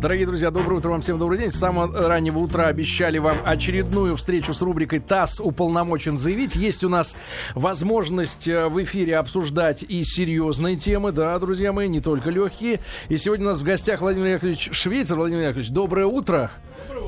[0.00, 1.50] Дорогие друзья, доброе утро вам всем, добрый день.
[1.50, 6.54] С самого раннего утра обещали вам очередную встречу с рубрикой «ТАСС уполномочен заявить».
[6.54, 7.16] Есть у нас
[7.56, 12.78] возможность э, в эфире обсуждать и серьезные темы, да, друзья мои, не только легкие.
[13.08, 15.18] И сегодня у нас в гостях Владимир Яковлевич Швейцар.
[15.18, 16.52] Владимир Яковлевич, доброе утро.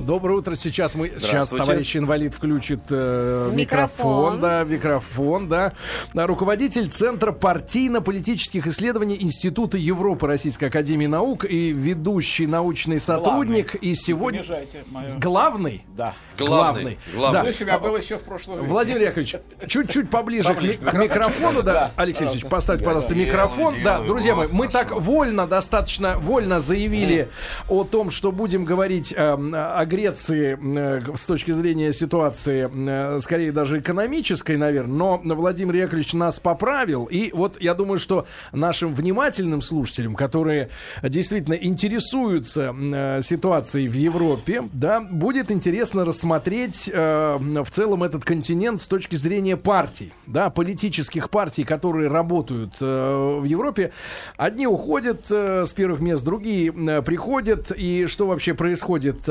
[0.00, 0.56] Доброе утро.
[0.56, 4.34] Сейчас мы сейчас товарищ инвалид включит э, микрофон.
[4.34, 5.72] микрофон, да, микрофон, да.
[6.12, 13.72] Руководитель Центра партийно-политических исследований Института Европы Российской Академии Наук и ведущий научный сотрудник.
[13.72, 13.90] Главный.
[13.90, 14.44] И сегодня
[14.90, 15.18] мое...
[15.18, 15.84] главный.
[15.96, 16.14] Да.
[16.36, 16.98] Главный.
[17.14, 17.38] Главный.
[17.38, 17.44] Да.
[17.44, 21.72] Плюс я был еще в прошлом Владимир Яковлевич, чуть-чуть поближе, поближе к, к микрофону, да.
[21.72, 21.90] да.
[21.96, 23.74] Алексей Алексеевич, поставьте, пожалуйста, микрофон.
[23.84, 27.28] Да, друзья мои, мы так вольно, достаточно вольно заявили
[27.68, 33.52] о том, что будем говорить э, о Греции э, с точки зрения ситуации, э, скорее
[33.52, 37.04] даже экономической, наверное, но Владимир Яковлевич нас поправил.
[37.04, 40.70] И вот я думаю, что нашим внимательным слушателям, которые
[41.02, 48.88] действительно интересуются э, ситуацией в Европе, да, будет интересно рассмотреть в целом этот континент с
[48.88, 53.92] точки зрения партий, да, политических партий, которые работают в Европе.
[54.36, 56.72] Одни уходят с первых мест, другие
[57.02, 57.72] приходят.
[57.76, 59.28] И что вообще происходит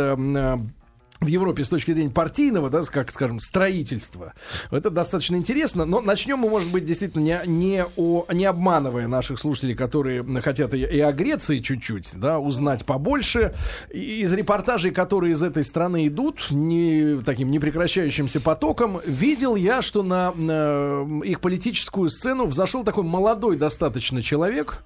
[1.19, 4.33] в Европе с точки зрения партийного, да, как скажем, строительства.
[4.71, 5.85] Это достаточно интересно.
[5.85, 10.73] Но начнем мы, может быть, действительно не, не, о, не обманывая наших слушателей, которые хотят
[10.73, 13.53] и, и о Греции чуть-чуть, да, узнать побольше.
[13.93, 20.03] И из репортажей, которые из этой страны идут, не, таким непрекращающимся потоком, видел я, что
[20.03, 24.83] на, на их политическую сцену взошел такой молодой достаточно человек,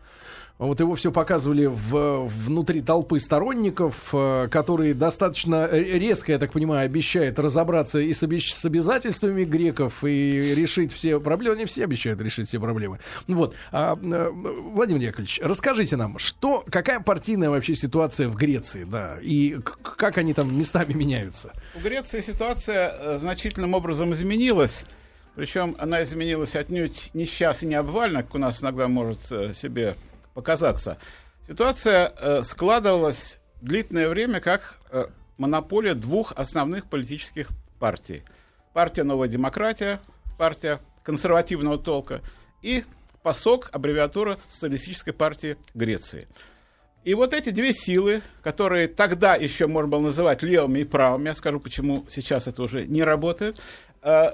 [0.68, 6.86] вот его все показывали в, внутри толпы сторонников, э, которые достаточно резко, я так понимаю,
[6.86, 11.58] обещают разобраться и с, обещ- с обязательствами греков и решить все проблемы.
[11.58, 13.00] Не все обещают решить все проблемы.
[13.28, 13.56] Вот.
[13.72, 19.58] А, э, Владимир Яковлевич, расскажите нам, что, какая партийная вообще ситуация в Греции, да, и
[19.82, 21.52] как они там местами меняются?
[21.74, 24.86] В Греции ситуация э, значительным образом изменилась.
[25.36, 29.20] Причем она изменилась отнюдь не сейчас и не обвально, как у нас иногда может
[29.56, 29.96] себе
[30.34, 30.98] показаться.
[31.48, 35.06] Ситуация э, складывалась длительное время как э,
[35.38, 37.50] монополия двух основных политических
[37.80, 38.24] партий.
[38.74, 40.00] Партия «Новая демократия»,
[40.38, 42.22] партия консервативного толка
[42.62, 42.86] и
[43.24, 46.28] ПАСОК, аббревиатура Социалистической партии Греции.
[47.04, 51.36] И вот эти две силы, которые тогда еще можно было называть левыми и правыми, я
[51.36, 53.60] скажу, почему сейчас это уже не работает,
[54.02, 54.32] э,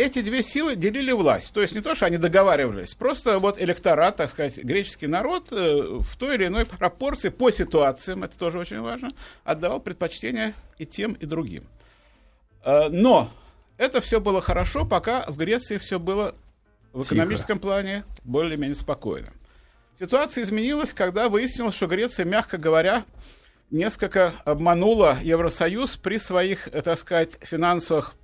[0.00, 1.52] эти две силы делили власть.
[1.52, 5.98] То есть не то, что они договаривались, просто вот электорат, так сказать, греческий народ э,
[6.00, 9.10] в той или иной пропорции по ситуациям, это тоже очень важно,
[9.44, 11.64] отдавал предпочтение и тем, и другим.
[12.64, 13.30] Э, но
[13.76, 16.34] это все было хорошо, пока в Греции все было
[16.92, 17.68] в экономическом Тихо.
[17.68, 19.28] плане более-менее спокойно.
[19.98, 23.04] Ситуация изменилась, когда выяснилось, что Греция, мягко говоря,
[23.70, 28.14] несколько обманула Евросоюз при своих, э, так сказать, финансовых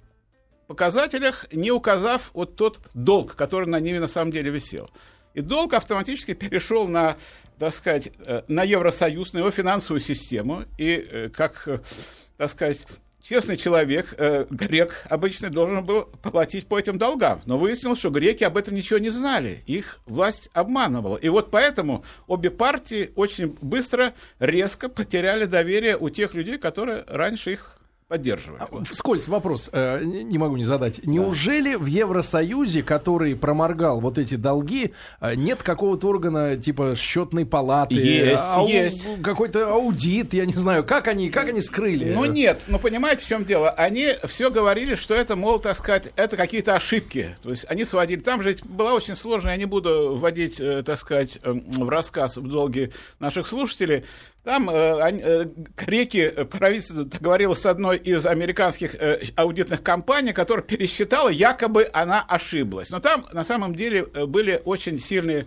[0.67, 4.91] показателях, не указав вот тот долг, который на ними на самом деле висел.
[5.37, 7.17] И долг автоматически перешел на,
[7.59, 10.65] так сказать, э, на Евросоюз, на его финансовую систему.
[10.79, 11.81] И э, как, э,
[12.39, 12.87] так сказать,
[13.23, 14.15] честный человек,
[14.51, 17.43] грек обычно должен был платить по этим долгам.
[17.45, 19.65] Но выяснилось, что греки об этом ничего не знали.
[19.67, 21.17] Их власть обманывала.
[21.17, 27.55] И вот поэтому обе партии очень быстро, резко потеряли доверие у тех людей, которые раньше
[27.55, 27.76] их
[28.09, 28.63] поддерживали.
[28.63, 31.01] А, вскользь вопрос, э, не могу не задать.
[31.03, 31.11] Да.
[31.11, 37.97] Неужели в Евросоюзе, который проморгал вот эти долги, э, нет какого-то органа типа счетной палаты?
[37.97, 39.23] Есть, ау, есть.
[39.23, 42.13] Какой-то аудит, я не знаю, как они, как они скрыли?
[42.13, 43.71] Ну нет, ну понимаете, в чем дело?
[43.71, 47.37] Они все говорили, что это, мол, так сказать, это какие-то ошибки.
[47.43, 48.21] То есть они сводили.
[48.21, 52.37] Там же была очень сложная, я не буду вводить, э, так сказать, эм, в рассказ
[52.37, 54.05] в долги наших слушателей,
[54.47, 55.45] там э, э,
[55.77, 62.25] греки, э, правительство договорилось с одной из американских э, аудитных компаний, которая пересчитала, якобы она
[62.29, 62.91] ошиблась.
[62.91, 65.47] Но там на самом деле э, были очень сильные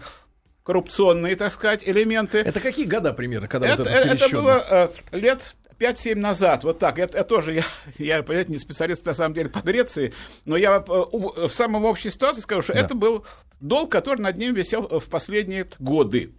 [0.63, 2.39] коррупционные, так сказать, элементы.
[2.39, 6.79] Это какие года примерно, когда это, вот это Это было э, лет 5-7 назад, вот
[6.79, 7.63] так, я, я тоже, я,
[7.99, 10.13] я, понятно, не специалист на самом деле по Греции,
[10.43, 12.81] но я э, в, в самом общей ситуации скажу, что да.
[12.81, 13.25] это был
[13.61, 16.33] долг, который над ним висел в последние годы.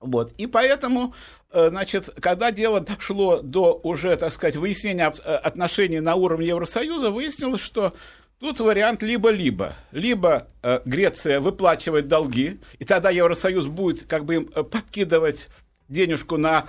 [0.00, 0.32] Вот.
[0.38, 1.14] И поэтому,
[1.52, 7.10] э, значит, когда дело дошло до уже, так сказать, выяснения э, отношений на уровне Евросоюза,
[7.10, 7.92] выяснилось, что
[8.38, 9.74] тут вариант либо-либо.
[9.92, 15.48] Либо э, Греция выплачивает долги, и тогда Евросоюз будет как бы им подкидывать
[15.88, 16.66] денежку на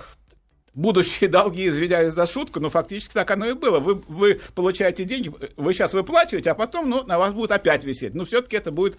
[0.74, 3.80] будущие долги, извиняюсь за шутку, но фактически так оно и было.
[3.80, 8.14] Вы, вы получаете деньги, вы сейчас выплачиваете, а потом ну, на вас будет опять висеть.
[8.14, 8.98] Но все-таки это будет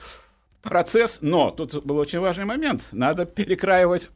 [0.62, 2.84] процесс, но тут был очень важный момент.
[2.92, 4.10] Надо перекраивать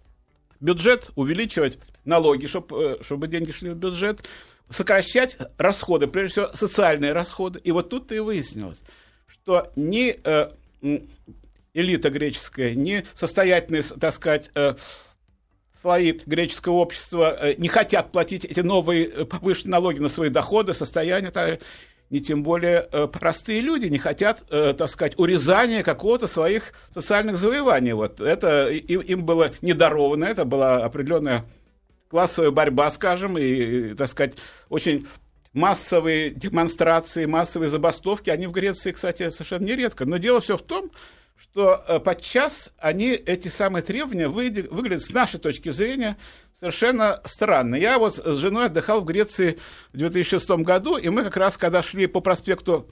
[0.59, 4.27] бюджет увеличивать, налоги, чтобы, чтобы деньги шли в бюджет,
[4.69, 7.59] сокращать расходы, прежде всего социальные расходы.
[7.59, 8.81] И вот тут-то и выяснилось,
[9.27, 10.51] что ни э,
[11.73, 14.75] элита греческая, ни состоятельные, так сказать, э,
[15.81, 20.73] слои греческого общества э, не хотят платить эти новые э, повышенные налоги на свои доходы,
[20.73, 21.31] состояния,
[22.09, 27.37] не тем более э, простые люди не хотят, э, так сказать, урезания какого-то своих социальных
[27.37, 27.93] завоеваний.
[27.93, 31.45] Вот это им, было не даровано, это была определенная
[32.09, 34.35] классовая борьба, скажем, и, так сказать,
[34.69, 35.07] очень
[35.53, 40.05] массовые демонстрации, массовые забастовки, они в Греции, кстати, совершенно нередко.
[40.05, 40.91] Но дело все в том,
[41.35, 46.17] что э, подчас они, эти самые требования, выглядят с нашей точки зрения
[46.59, 47.75] совершенно странно.
[47.75, 49.59] Я вот с женой отдыхал в Греции
[49.93, 52.87] в 2006 году, и мы как раз, когда шли по проспекту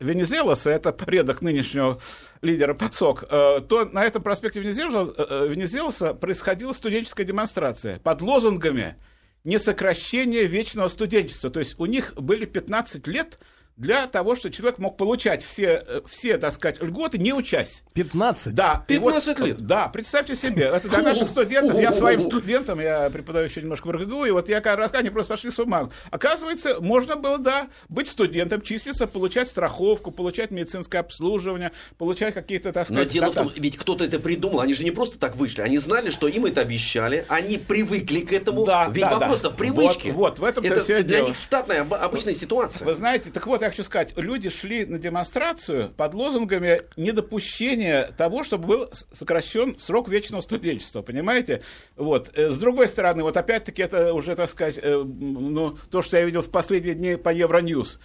[0.00, 2.00] Венезелоса, это предок нынешнего
[2.42, 8.96] лидера ПАСОК, э, то на этом проспекте э, Венезелоса происходила студенческая демонстрация под лозунгами
[9.44, 11.50] «несокращение вечного студенчества».
[11.50, 13.38] То есть у них были 15 лет–
[13.76, 17.82] для того, чтобы человек мог получать все, э, все так сказать, льготы, не учась.
[17.94, 18.54] 15?
[18.54, 18.84] Да.
[18.86, 19.66] 15 вот, лет?
[19.66, 23.90] Да, представьте себе, это для наших студентов, я своим студентам, я преподаю еще немножко в
[23.90, 25.90] РГГУ, и вот я как раз, они просто пошли с ума.
[26.10, 32.86] Оказывается, можно было, да, быть студентом, числиться, получать страховку, получать медицинское обслуживание, получать какие-то, так
[32.86, 33.06] сказать...
[33.06, 35.78] Но дело в том, ведь кто-то это придумал, они же не просто так вышли, они
[35.78, 39.54] знали, что им это обещали, они привыкли к этому, да, ведь да, вопрос-то да.
[39.54, 40.12] в привычке.
[40.12, 41.28] Вот, вот в этом это все для дело.
[41.28, 42.84] них штатная, обычная ситуация.
[42.84, 48.44] Вы знаете, так вот, я хочу сказать, люди шли на демонстрацию под лозунгами недопущения того,
[48.44, 51.62] чтобы был сокращен срок вечного студенчества, понимаете?
[51.96, 52.30] Вот.
[52.34, 56.24] Э, с другой стороны, вот опять-таки это уже, так сказать, э, ну, то, что я
[56.24, 57.98] видел в последние дни по Евроньюз.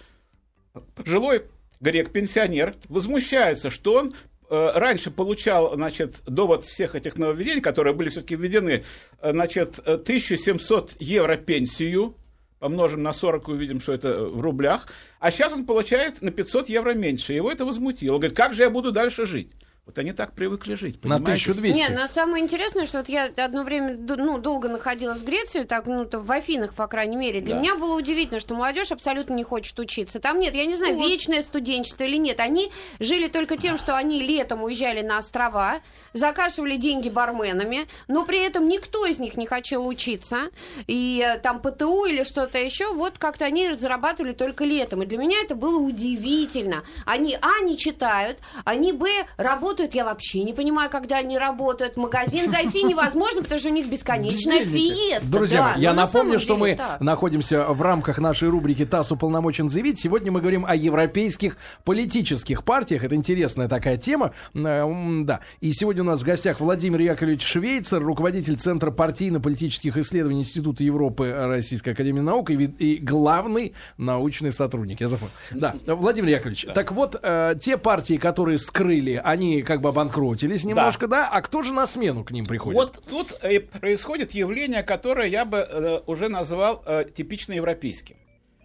[0.94, 1.42] Пожилой
[1.80, 4.14] грек-пенсионер возмущается, что он
[4.48, 8.84] э, раньше получал, значит, до вот всех этих нововведений, которые были все-таки введены,
[9.22, 12.16] значит, 1700 евро пенсию,
[12.60, 14.86] помножим на 40 и увидим, что это в рублях.
[15.18, 17.32] А сейчас он получает на 500 евро меньше.
[17.32, 18.14] Его это возмутило.
[18.14, 19.50] Он говорит, как же я буду дальше жить?
[19.86, 21.48] Вот они так привыкли жить, понимаете?
[21.48, 21.76] На 1200.
[21.76, 25.86] Нет, но самое интересное, что вот я одно время ну, долго находилась в Греции, так,
[25.86, 27.40] ну, то в Афинах, по крайней мере.
[27.40, 27.60] Для да.
[27.60, 30.20] меня было удивительно, что молодежь абсолютно не хочет учиться.
[30.20, 32.38] Там нет, я не знаю, ну, вечное студенчество или нет.
[32.38, 35.80] Они жили только тем, что они летом уезжали на острова,
[36.12, 40.50] закашивали деньги барменами, но при этом никто из них не хотел учиться.
[40.86, 45.02] И э, там ПТУ или что-то еще, вот как-то они зарабатывали только летом.
[45.02, 46.84] И для меня это было удивительно.
[47.06, 51.94] Они, а, не читают, они, б, работают работают, я вообще не понимаю, когда они работают.
[51.94, 55.28] В магазин зайти невозможно, потому что у них бесконечная фиеста.
[55.28, 57.00] Друзья, да, я напомню, что мы так.
[57.00, 60.00] находимся в рамках нашей рубрики «ТАСС уполномочен заявить».
[60.00, 63.04] Сегодня мы говорим о европейских политических партиях.
[63.04, 64.32] Это интересная такая тема.
[64.54, 64.84] Э,
[65.22, 65.40] да.
[65.60, 71.32] И сегодня у нас в гостях Владимир Яковлевич Швейцер, руководитель Центра партийно-политических исследований Института Европы
[71.32, 75.00] Российской Академии Наук и, и главный научный сотрудник.
[75.00, 75.32] Я запомнил.
[75.52, 76.72] Да, Владимир Яковлевич, да.
[76.72, 81.22] так вот, э, те партии, которые скрыли, они как бы обанкротились немножко, да.
[81.22, 81.28] да?
[81.32, 82.76] А кто же на смену к ним приходит?
[82.76, 88.16] Вот тут э, происходит явление, которое я бы э, уже назвал э, типично европейским.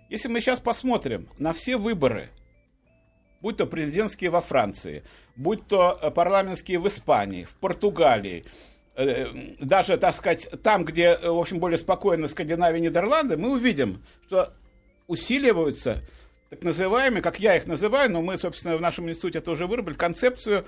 [0.09, 2.29] Если мы сейчас посмотрим на все выборы,
[3.41, 5.03] будь то президентские во Франции,
[5.35, 8.45] будь то э, парламентские в Испании, в Португалии,
[8.95, 9.27] э,
[9.59, 14.53] даже, так сказать, там, где, в общем, более спокойно Скандинавия, Нидерланды, мы увидим, что
[15.07, 16.01] усиливаются
[16.49, 19.97] так называемые, как я их называю, но мы, собственно, в нашем институте это уже выработали,
[19.97, 20.65] концепцию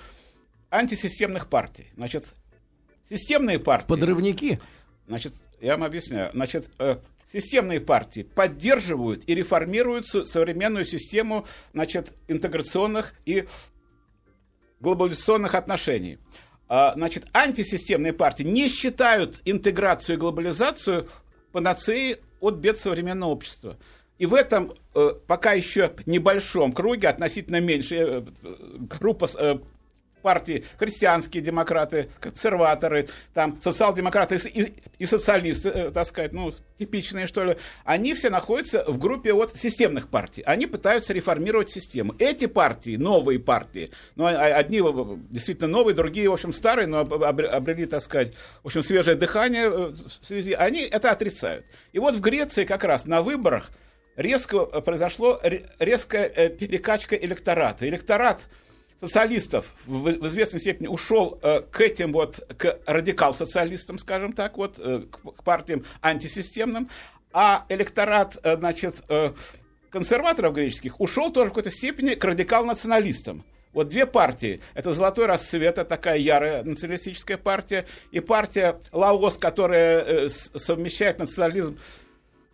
[0.71, 1.87] антисистемных партий.
[1.95, 2.25] Значит,
[3.07, 3.87] системные партии...
[3.87, 4.59] Подрывники?
[5.07, 6.31] Значит, я вам объясняю.
[6.33, 13.45] Значит, э, системные партии поддерживают и реформируют современную систему значит, интеграционных и
[14.79, 16.19] глобализационных отношений.
[16.69, 21.07] А, значит, антисистемные партии не считают интеграцию и глобализацию
[21.51, 23.77] панацеей от бед современного общества.
[24.17, 28.25] И в этом э, пока еще небольшом круге, относительно меньше, э,
[28.99, 29.57] группа э,
[30.27, 37.45] партии христианские демократы, консерваторы, там социал-демократы и, и социалисты, э, так сказать, ну, типичные, что
[37.45, 37.55] ли,
[37.85, 40.41] они все находятся в группе вот системных партий.
[40.45, 42.13] Они пытаются реформировать систему.
[42.19, 44.81] Эти партии, новые партии, ну, а, а, одни
[45.29, 48.33] действительно новые, другие, в общем, старые, но обрели, так сказать,
[48.63, 51.65] в общем, свежее дыхание э, в связи, они это отрицают.
[51.93, 53.71] И вот в Греции как раз на выборах
[54.17, 55.39] резко произошло
[55.79, 57.87] резкая перекачка электората.
[57.87, 58.47] Электорат
[58.99, 65.03] социалистов в, известной степени ушел э, к этим вот, к радикал-социалистам, скажем так, вот, э,
[65.09, 66.89] к, партиям антисистемным,
[67.31, 69.33] а электорат, э, значит, э,
[69.91, 73.45] консерваторов греческих ушел тоже в какой-то степени к радикал-националистам.
[73.73, 74.59] Вот две партии.
[74.73, 81.77] Это «Золотой рассвет», это такая ярая националистическая партия, и партия «Лаос», которая э, совмещает национализм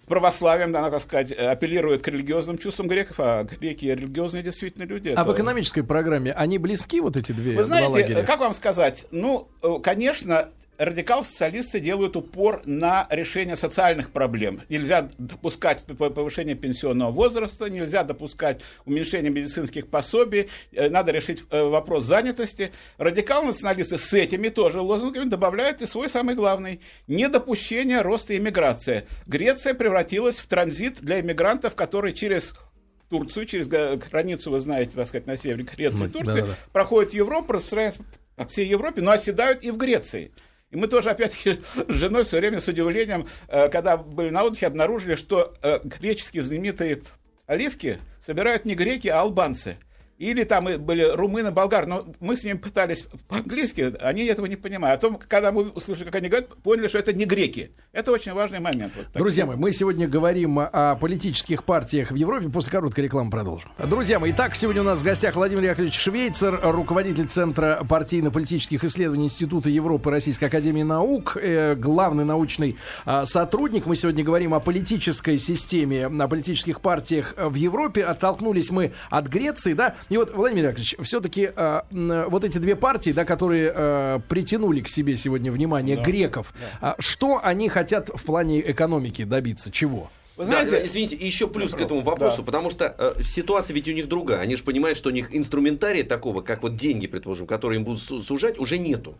[0.03, 5.07] с православием, она, так сказать, апеллирует к религиозным чувствам греков, а греки религиозные действительно люди.
[5.07, 5.24] А это...
[5.24, 8.24] в экономической программе они близки, вот эти две Вы знаете, лагеря?
[8.24, 10.50] как вам сказать, ну, э, конечно,
[10.86, 14.62] радикал-социалисты делают упор на решение социальных проблем.
[14.70, 22.04] Нельзя допускать повышение пенсионного возраста, нельзя допускать уменьшение медицинских пособий, э, надо решить э, вопрос
[22.04, 22.72] занятости.
[22.98, 29.06] Радикал-националисты с этими тоже лозунгами добавляют и свой самый главный– недопущение роста иммиграции.
[29.25, 32.54] Греция превратилась в транзит для иммигрантов, которые через
[33.10, 36.58] Турцию, через границу, вы знаете, так сказать, на севере Греции, Турции, да, да.
[36.72, 38.04] проходят Европу, распространяются
[38.36, 40.32] по всей Европе, но оседают и в Греции.
[40.74, 44.65] И мы тоже, опять-таки, с женой все время с удивлением, э, когда были на отдыхе,
[44.65, 47.03] обнаружили, что э, греческие знаменитые
[47.46, 49.77] оливки собирают не греки, а албанцы–
[50.17, 55.00] или там были румыны, болгары, но мы с ними пытались по-английски, они этого не понимают.
[55.00, 57.72] А том, когда мы услышали, как они говорят, поняли, что это не греки.
[57.91, 58.93] Это очень важный момент.
[58.96, 62.50] Вот Друзья мои, мы сегодня говорим о политических партиях в Европе.
[62.50, 63.70] После короткой рекламы продолжим.
[63.77, 69.25] Друзья мои, итак, сегодня у нас в гостях Владимир Яковлевич Швейцер, руководитель Центра партийно-политических исследований
[69.25, 73.86] Института Европы Российской Академии Наук, э, главный научный э, сотрудник.
[73.86, 78.03] Мы сегодня говорим о политической системе, о политических партиях в Европе.
[78.03, 81.81] Оттолкнулись мы от Греции, да, и вот, Владимир Яковлевич, все-таки э,
[82.29, 86.03] вот эти две партии, да, которые э, притянули к себе сегодня внимание да.
[86.03, 86.95] греков, да.
[86.98, 89.72] Э, что они хотят в плане экономики добиться?
[89.72, 90.10] Чего?
[90.36, 92.43] Вы знаете, да, извините, еще плюс к этому вопросу, да.
[92.43, 94.39] потому что э, ситуация ведь у них другая.
[94.39, 98.01] Они же понимают, что у них инструментария такого, как вот деньги, предположим, которые им будут
[98.01, 99.15] сужать, уже нету.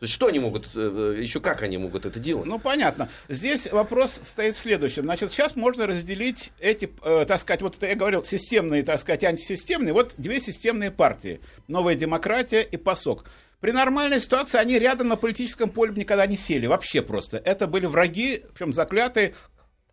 [0.00, 2.46] То есть что они могут, э, еще как они могут это делать?
[2.46, 3.08] Ну, понятно.
[3.28, 5.04] Здесь вопрос стоит в следующем.
[5.04, 9.22] Значит, сейчас можно разделить эти, э, так сказать, вот это я говорил, системные, так сказать,
[9.24, 11.40] антисистемные, вот две системные партии.
[11.68, 13.24] Новая демократия и ПАСОК.
[13.60, 17.38] При нормальной ситуации они рядом на политическом поле никогда не сели, вообще просто.
[17.38, 19.34] Это были враги, причем заклятые,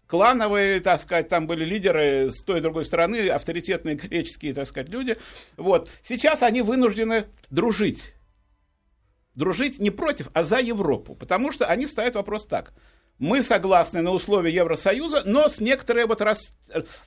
[0.08, 4.90] клановые, так сказать, там были лидеры с той и другой стороны, авторитетные греческие, так сказать,
[4.90, 5.16] люди.
[5.56, 5.90] Вот.
[6.02, 8.14] Сейчас они вынуждены дружить
[9.36, 11.16] дружить не против, а за Европу.
[11.16, 12.74] Потому что они ставят вопрос так.
[13.18, 16.56] Мы согласны на условия Евросоюза, но с некоторой вот рас,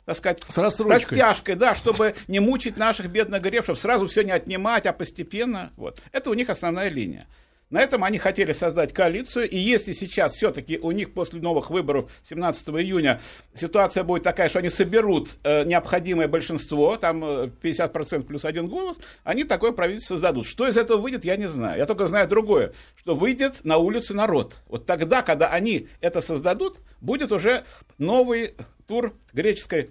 [0.04, 4.86] так сказать, с растяжкой, да, чтобы не мучить наших бедных гребшев, сразу все не отнимать,
[4.86, 5.72] а постепенно.
[5.76, 6.00] Вот.
[6.12, 7.26] Это у них основная линия.
[7.70, 12.10] На этом они хотели создать коалицию, и если сейчас все-таки у них после новых выборов
[12.22, 13.20] 17 июня
[13.54, 18.98] ситуация будет такая, что они соберут э, необходимое большинство, там 50% э, плюс один голос,
[19.24, 20.46] они такое правительство создадут.
[20.46, 21.78] Что из этого выйдет, я не знаю.
[21.78, 24.56] Я только знаю другое, что выйдет на улицу народ.
[24.68, 27.64] Вот тогда, когда они это создадут, будет уже
[27.98, 28.54] новый
[28.86, 29.90] тур греческой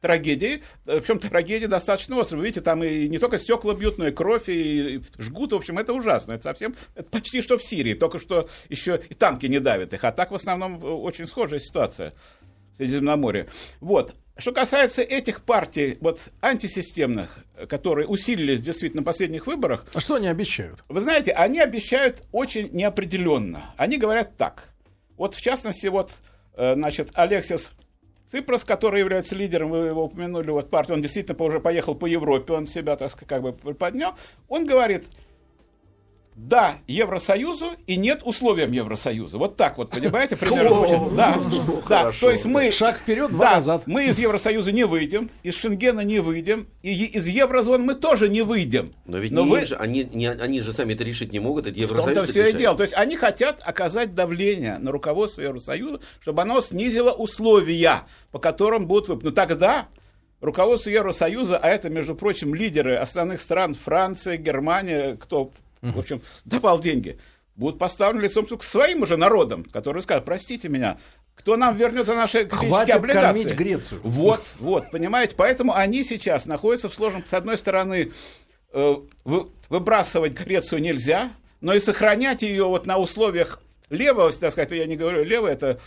[0.00, 0.62] трагедии.
[0.84, 2.40] Причем трагедия достаточно острая.
[2.40, 5.52] Вы видите, там и не только стекла бьют, но и кровь, и жгут.
[5.52, 6.32] В общем, это ужасно.
[6.32, 7.94] Это совсем это почти что в Сирии.
[7.94, 10.04] Только что еще и танки не давят их.
[10.04, 12.12] А так в основном очень схожая ситуация
[12.72, 13.48] в Средиземноморье.
[13.80, 14.14] Вот.
[14.38, 17.38] Что касается этих партий, вот антисистемных,
[17.68, 19.86] которые усилились действительно на последних выборах.
[19.94, 20.84] А что они обещают?
[20.88, 23.72] Вы знаете, они обещают очень неопределенно.
[23.78, 24.74] Они говорят так.
[25.16, 26.12] Вот в частности, вот,
[26.52, 27.70] э, значит, Алексис
[28.30, 32.54] Ципрос, который является лидером, вы его упомянули, вот партии, он действительно уже поехал по Европе,
[32.54, 34.14] он себя, так сказать, как бы поднял,
[34.48, 35.04] он говорит,
[36.36, 39.38] да Евросоюзу и нет условиям Евросоюза.
[39.38, 41.16] Вот так вот, понимаете, примерно звучит.
[41.16, 41.40] Да,
[41.88, 42.12] да.
[42.12, 42.70] То есть мы...
[42.70, 43.84] Шаг вперед, два назад.
[43.86, 48.42] Мы из Евросоюза не выйдем, из Шенгена не выйдем, и из еврозоны мы тоже не
[48.42, 48.92] выйдем.
[49.06, 49.64] Но ведь Но не вы...
[49.64, 52.10] же, они, не, они же сами это решить не могут, это Евросоюз.
[52.10, 52.76] В том-то все и дело.
[52.76, 58.86] То есть они хотят оказать давление на руководство Евросоюза, чтобы оно снизило условия, по которым
[58.86, 59.30] будут выполнены.
[59.30, 59.88] Ну тогда
[60.42, 65.50] руководство Евросоюза, а это, между прочим, лидеры основных стран Франция, Германия, кто
[65.82, 67.18] в общем, давал деньги,
[67.54, 70.98] будут поставлены лицом к своим уже народам, которые скажут, простите меня,
[71.34, 73.42] кто нам вернет за наши греческие облигации?
[73.42, 74.00] кормить Грецию.
[74.02, 78.12] Вот, вот, понимаете, поэтому они сейчас находятся в сложном, с одной стороны,
[78.72, 81.30] э, вы, выбрасывать Грецию нельзя,
[81.60, 85.78] но и сохранять ее вот на условиях левого, так сказать, я не говорю левого, это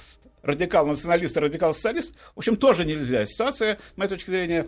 [0.44, 3.26] радикал-националист, радикал-социалист, в общем, тоже нельзя.
[3.26, 4.68] Ситуация, с моей точки зрения,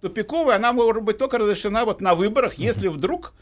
[0.00, 3.32] тупиковая, она может быть только разрешена вот на выборах, если вдруг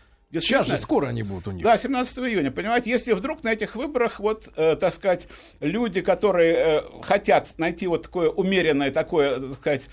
[0.40, 1.62] Сейчас же скоро они будут у них.
[1.62, 2.50] Да, 17 июня.
[2.50, 5.28] Понимаете, если вдруг на этих выборах, вот, э, так сказать,
[5.60, 9.88] люди, которые э, хотят найти вот такое умеренное, такое, так сказать,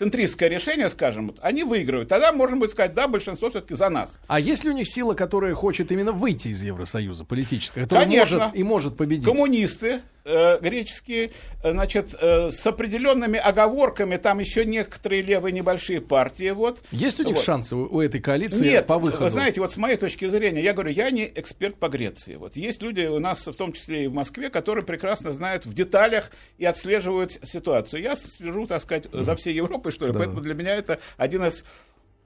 [0.00, 2.08] центристское решение, скажем, вот, они выигрывают.
[2.08, 4.18] Тогда можно будет сказать, да, большинство все-таки за нас.
[4.28, 8.38] А есть ли у них сила, которая хочет именно выйти из Евросоюза политическая, которая Конечно.
[8.38, 9.26] может и может победить?
[9.26, 11.30] Коммунисты, э, греческие,
[11.62, 16.82] э, значит, э, с определенными оговорками, там еще некоторые левые небольшие партии, вот.
[16.90, 17.44] Есть у них вот.
[17.44, 19.24] шансы у, у этой коалиции Нет, по выходу?
[19.24, 22.36] вы знаете, вот с моей точки зрения, я говорю, я не эксперт по Греции.
[22.36, 25.74] Вот есть люди у нас, в том числе и в Москве, которые прекрасно знают в
[25.74, 28.02] деталях и отслеживают ситуацию.
[28.02, 30.18] Я слежу, так сказать, за всей Европой, что ли, Да.
[30.18, 31.64] поэтому для меня это один из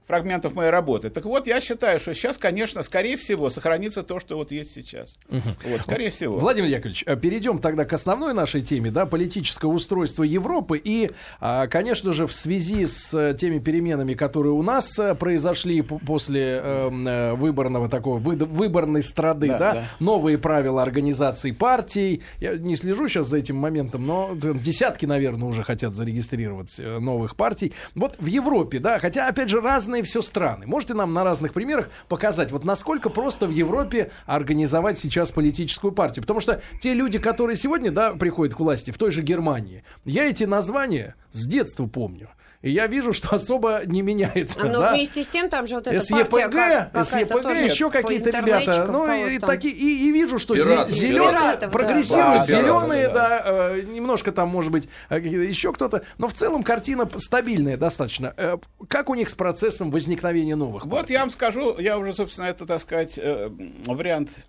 [0.07, 1.09] фрагментов моей работы.
[1.09, 5.15] Так вот, я считаю, что сейчас, конечно, скорее всего, сохранится то, что вот есть сейчас.
[5.29, 6.37] Вот, скорее всего.
[6.37, 10.79] Владимир Яковлевич, э, перейдем тогда к основной нашей теме, да, политическое устройство Европы.
[10.83, 15.81] И, а, конечно же, в связи с э, теми переменами, которые у нас э, произошли
[15.81, 19.83] после эм, выборного такого, выборной страды, да, Да, да.
[19.99, 22.21] новые правила организации партий.
[22.39, 27.73] Я не слежу сейчас за этим моментом, но десятки, наверное, уже хотят зарегистрировать новых партий.
[27.95, 30.65] Вот в Европе, да, хотя, опять же, разные все страны.
[30.67, 36.23] Можете нам на разных примерах показать, вот насколько просто в Европе организовать сейчас политическую партию?
[36.23, 40.25] Потому что те люди, которые сегодня, да, приходят к власти, в той же Германии, я
[40.25, 42.29] эти названия с детства помню.
[42.65, 44.57] И я вижу, что особо не меняется.
[44.59, 44.93] А, ну, да.
[44.93, 48.87] вместе с тем, там же вот эта СЕПГ, партия как- СЕПГ, тоже еще какие-то ребята.
[48.91, 49.49] Ну, и, кого-то там.
[49.51, 51.69] таки, и, и вижу, что Пираты, зеленые пиратов, да.
[51.69, 56.01] прогрессируют, Да, зеленые, пираты, да, э, немножко там, может быть, э, какие-то еще кто-то.
[56.17, 58.33] Но в целом картина стабильная достаточно.
[58.35, 58.57] Э,
[58.87, 60.85] Как у них с процессом возникновения новых?
[60.87, 61.13] Вот партий?
[61.13, 63.47] я вам скажу, я уже, собственно, это, так сказать, э,
[63.85, 64.39] вариант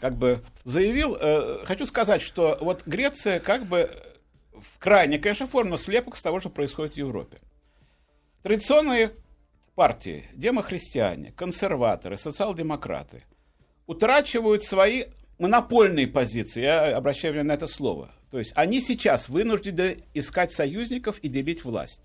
[0.00, 1.16] как бы заявил.
[1.20, 3.88] Э, Хочу сказать, что вот Греция как бы
[4.72, 7.38] в крайне, конечно, форме, но слепок с того, что происходит в Европе.
[8.42, 9.12] Традиционные
[9.74, 13.24] партии, демохристиане, консерваторы, социал-демократы
[13.86, 15.04] утрачивают свои
[15.38, 16.62] монопольные позиции.
[16.62, 18.10] Я обращаю внимание на это слово.
[18.30, 22.00] То есть они сейчас вынуждены искать союзников и делить власть.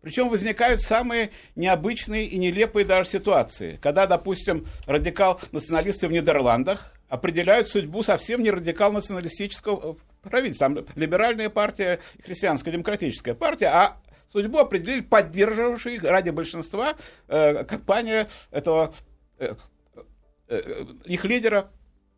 [0.00, 3.78] Причем возникают самые необычные и нелепые даже ситуации.
[3.82, 10.68] Когда, допустим, радикал-националисты в Нидерландах определяют судьбу совсем не радикал-националистического э, правительства.
[10.68, 13.96] Там либеральная партия, христианская демократическая партия, а
[14.30, 16.94] судьбу определили поддерживавшие их ради большинства
[17.28, 18.94] э, компания этого
[19.38, 19.54] э,
[20.48, 21.70] э, их лидера,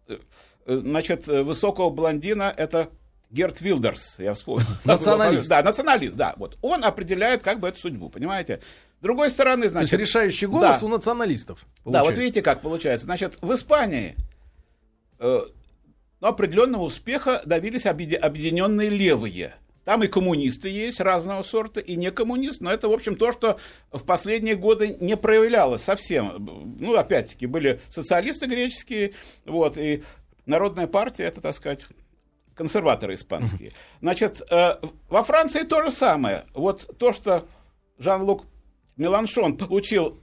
[0.07, 0.19] э,
[0.67, 2.89] э, значит, э, высокого блондина, это
[3.31, 4.67] Герт Вилдерс, я вспомнил.
[4.85, 5.49] Националист.
[5.49, 6.35] Да, националист, да.
[6.37, 6.57] Вот.
[6.63, 8.61] Он определяет как бы эту судьбу, понимаете?
[8.99, 10.01] С другой стороны, То есть значит...
[10.01, 10.87] решающий голос да.
[10.87, 11.61] у националистов.
[11.61, 12.21] Да, вот получается.
[12.21, 13.05] видите, как получается.
[13.05, 14.17] Значит, в Испании
[15.19, 15.41] э,
[16.21, 19.55] ну, определенного успеха добились объеди- объединенные левые.
[19.85, 23.59] Там и коммунисты есть разного сорта, и не коммунисты, но это, в общем, то, что
[23.91, 26.77] в последние годы не проявлялось совсем.
[26.79, 29.15] Ну, опять-таки, были социалисты греческие,
[29.47, 30.03] вот, и
[30.49, 31.87] Народная партия, это, так сказать,
[32.55, 33.71] консерваторы испанские.
[34.01, 34.77] Значит, э,
[35.11, 36.45] во Франции то же самое.
[36.55, 37.47] Вот то, что
[37.99, 38.45] Жан-Лук
[38.97, 40.19] Меланшон получил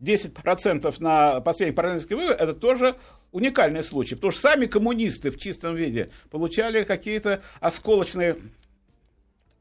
[0.00, 2.96] 10% на последних парламентских выборах, это тоже
[3.32, 4.14] уникальный случай.
[4.14, 8.36] Потому что сами коммунисты в чистом виде получали какие-то осколочные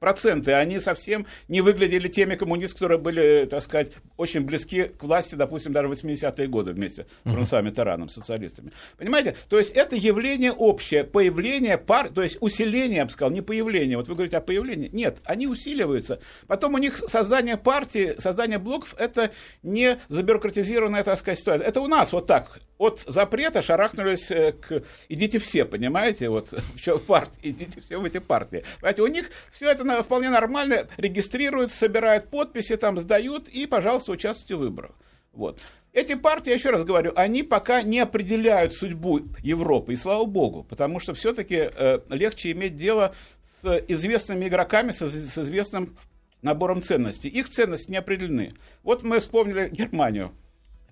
[0.04, 5.36] проценты, они совсем не выглядели теми коммунистами, которые были, так сказать, очень близки к власти,
[5.36, 8.74] допустим, даже в 80-е годы вместе с Франсуа Миттераном, социалистами.
[8.98, 9.38] Понимаете?
[9.48, 13.96] То есть это явление общее, появление пар, то есть усиление, я бы сказал, не появление.
[13.96, 14.89] Вот вы говорите о появлении.
[14.92, 16.20] Нет, они усиливаются.
[16.48, 21.66] Потом у них создание партии, создание блоков, это не забюрократизированная, так сказать, ситуация.
[21.66, 22.60] Это у нас вот так.
[22.78, 24.84] От запрета шарахнулись э, к...
[25.08, 26.28] Идите все, понимаете?
[26.28, 26.52] Вот
[26.86, 28.66] в партии, идите все в эти партии.
[28.82, 34.12] Понимаете, у них все это на- вполне нормально, регистрируют, собирают подписи, там сдают, и, пожалуйста,
[34.12, 34.91] участвуйте в выборах.
[35.32, 35.60] Вот.
[35.93, 40.63] Эти партии, я еще раз говорю, они пока не определяют судьбу Европы, и слава богу,
[40.63, 43.13] потому что все-таки э, легче иметь дело
[43.62, 45.95] с известными игроками, с, с известным
[46.41, 47.29] набором ценностей.
[47.29, 48.51] Их ценности не определены.
[48.84, 50.32] Вот мы вспомнили Германию.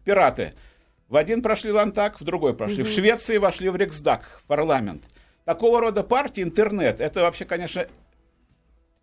[0.06, 0.54] Пираты.
[1.10, 2.84] В один прошли Лантак, в другой прошли.
[2.84, 5.04] В Швеции вошли в Риксдаг, в парламент.
[5.46, 7.86] Такого рода партии, интернет, это вообще, конечно,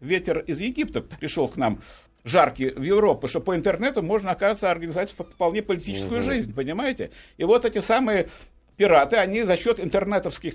[0.01, 1.81] ветер из Египта пришел к нам
[2.25, 7.11] жаркий в Европу, что по интернету можно, оказывается, организовать вполне политическую жизнь, понимаете?
[7.37, 8.29] И вот эти самые
[8.77, 10.55] пираты, они за счет интернетовских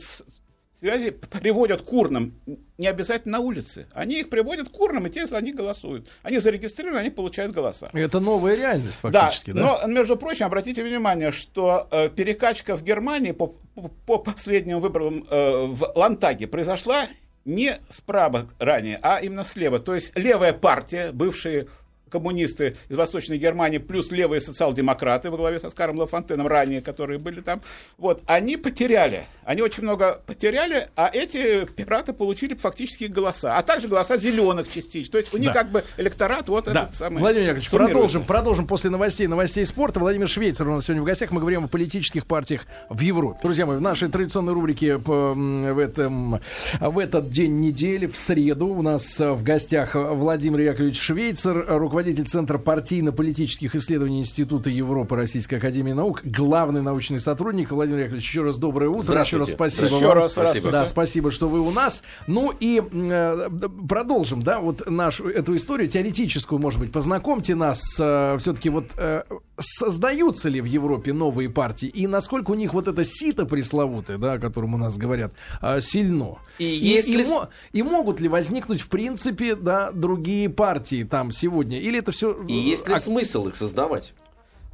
[0.80, 2.34] связей приводят к урнам,
[2.78, 3.88] не обязательно на улице.
[3.94, 6.10] Они их приводят к урнам, и те, они голосуют.
[6.24, 7.90] Они зарегистрированы, они получают голоса.
[7.94, 9.62] Это новая реальность фактически, да?
[9.62, 15.26] но, между прочим, обратите внимание, что э, перекачка в Германии по, по- по последним выборам
[15.30, 17.08] э, в Лантаге произошла
[17.46, 19.80] не справа ранее, а именно слева.
[19.80, 21.68] То есть левая партия, бывшие
[22.14, 27.42] коммунисты из Восточной Германии, плюс левые социал-демократы во главе со Скаром Лафонтеном ранее, которые были
[27.42, 27.62] там,
[27.98, 33.88] вот, они потеряли, они очень много потеряли, а эти пираты получили фактически голоса, а также
[33.88, 35.12] голоса зеленых частично.
[35.14, 35.54] То есть у них да.
[35.54, 36.84] как бы электорат вот да.
[36.84, 37.20] этот самый.
[37.20, 40.00] Владимир Яковлевич, продолжим, продолжим после новостей, новостей спорта.
[40.00, 41.32] Владимир Швейцер у нас сегодня в гостях.
[41.32, 43.40] Мы говорим о политических партиях в Европе.
[43.42, 46.40] Друзья мои, в нашей традиционной рубрике по, в, этом,
[46.80, 52.58] в этот день недели, в среду, у нас в гостях Владимир Яковлевич Швейцер, руководитель Центра
[52.58, 57.72] партийно-политических исследований Института Европы Российской Академии Наук, главный научный сотрудник.
[57.72, 59.20] Владимир Яковлевич, еще раз доброе утро.
[59.20, 60.18] Еще раз спасибо еще вам.
[60.18, 60.72] Раз, спасибо.
[60.72, 62.04] Да, спасибо, что вы у нас.
[62.28, 63.50] Ну и э,
[63.88, 69.24] продолжим, да, вот нашу эту историю теоретическую, может быть, познакомьте нас э, все-таки вот э,
[69.60, 74.34] создаются ли в Европе новые партии и насколько у них вот это сито пресловутое, да,
[74.34, 76.38] о котором у нас говорят, э, сильно.
[76.58, 77.24] И, и, если...
[77.24, 82.34] и, и могут ли возникнуть в принципе, да, другие партии там сегодня, или это все?
[82.48, 83.00] И есть ли а...
[83.00, 84.14] смысл их создавать?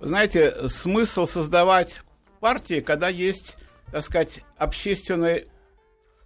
[0.02, 2.02] знаете, смысл создавать
[2.40, 3.58] партии, когда есть,
[3.92, 5.48] так сказать, общественный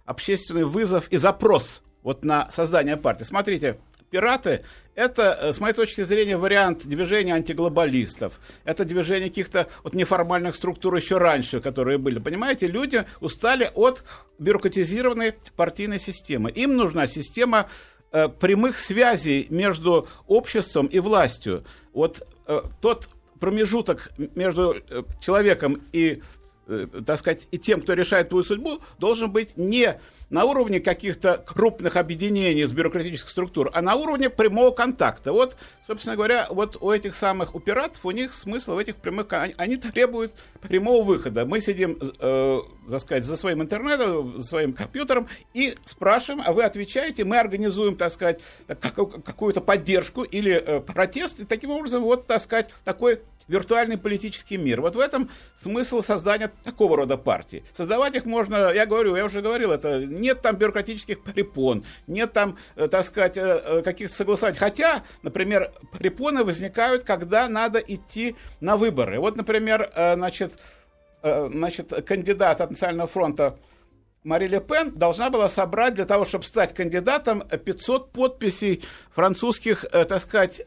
[0.04, 3.24] общественный вызов и запрос вот на создание партии.
[3.24, 3.78] Смотрите,
[4.10, 4.62] пираты–
[4.94, 8.40] это, э, с моей точки зрения, вариант движения антиглобалистов.
[8.64, 12.18] Это движение каких-то вот неформальных структур еще раньше, которые были.
[12.18, 14.04] Понимаете, люди устали от
[14.38, 16.50] бюрократизированной партийной системы.
[16.50, 17.68] Им нужна система
[18.12, 21.64] э, прямых связей между обществом и властью.
[21.92, 23.08] Вот э, тот
[23.40, 26.22] промежуток между э, человеком и
[26.66, 29.98] Э, так сказать, и тем, кто решает твою судьбу, должен быть не
[30.30, 35.32] на уровне каких-то крупных объединений с бюрократических структур, а на уровне прямого контакта.
[35.32, 39.26] Вот, собственно говоря, вот у этих самых операторов, у них смысл в этих прямых...
[39.30, 41.44] Они требуют прямого выхода.
[41.44, 46.64] Мы сидим, э, так сказать, за своим интернетом, за своим компьютером и спрашиваем, а вы
[46.64, 52.42] отвечаете, мы организуем, так сказать, какую-то поддержку или э, протест, и таким образом, вот, так
[52.42, 54.80] сказать, такой виртуальный политический мир.
[54.80, 57.64] Вот в этом смысл создания такого рода партий.
[57.76, 62.56] Создавать их можно, я говорю, я уже говорил, это нет там бюрократических препон, нет там,
[62.76, 64.58] э, так сказать, э, э, каких-то согласований.
[64.58, 69.20] Хотя, например, препоны возникают, когда надо идти на выборы.
[69.20, 70.52] Вот, например, значит,
[71.22, 73.58] значит кандидат от Национального фронта
[74.24, 78.82] Мари Ле Пен должна была собрать для того, чтобы стать кандидатом 500 подписей
[79.14, 80.62] французских, так сказать,